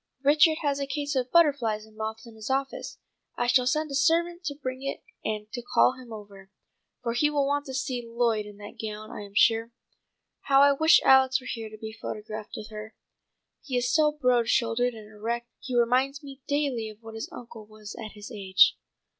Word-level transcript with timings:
Richard 0.23 0.57
has 0.63 0.79
a 0.79 0.87
case 0.87 1.15
of 1.15 1.29
butterflies 1.31 1.85
and 1.85 1.95
moths 1.95 2.25
in 2.25 2.33
his 2.33 2.49
office. 2.49 2.97
I 3.37 3.45
shall 3.45 3.67
send 3.67 3.91
a 3.91 3.93
servant 3.93 4.43
to 4.45 4.55
bring 4.55 4.81
it 4.81 5.03
and 5.23 5.47
to 5.51 5.61
call 5.61 5.91
him 5.93 6.11
over, 6.11 6.49
for 7.03 7.13
he 7.13 7.29
will 7.29 7.45
want 7.45 7.67
to 7.67 7.75
see 7.75 8.01
Lloyd 8.03 8.47
in 8.47 8.57
that 8.57 8.79
gown 8.81 9.11
I 9.11 9.21
am 9.21 9.35
sure. 9.35 9.69
How 10.47 10.63
I 10.63 10.71
wish 10.71 11.01
Alex 11.03 11.39
were 11.39 11.45
here 11.45 11.69
to 11.69 11.77
be 11.77 11.93
photographed 11.93 12.55
with 12.57 12.71
her. 12.71 12.95
He 13.63 13.77
is 13.77 13.93
so 13.93 14.11
broad 14.11 14.49
shouldered 14.49 14.95
and 14.95 15.07
erect 15.07 15.49
he 15.59 15.77
reminds 15.77 16.23
me 16.23 16.41
daily 16.47 16.89
of 16.89 17.03
what 17.03 17.13
his 17.13 17.29
uncle 17.31 17.67
was 17.67 17.93
at 18.03 18.13
his 18.13 18.31
age." 18.33 18.75